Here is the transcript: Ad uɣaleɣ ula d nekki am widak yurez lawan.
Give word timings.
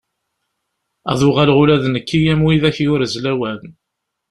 Ad 1.11 1.21
uɣaleɣ 1.27 1.57
ula 1.63 1.81
d 1.83 1.85
nekki 1.89 2.19
am 2.31 2.41
widak 2.45 2.77
yurez 2.85 3.13
lawan. 3.23 3.61